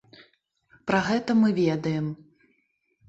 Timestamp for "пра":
0.91-1.01